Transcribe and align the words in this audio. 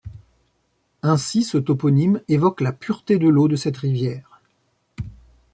Ainsi, 1.03 1.43
ce 1.43 1.59
toponyme 1.59 2.23
évoque 2.27 2.61
la 2.61 2.71
pureté 2.73 3.19
de 3.19 3.29
l'eau 3.29 3.47
de 3.47 3.55
cette 3.55 3.77
rivière. 3.77 4.41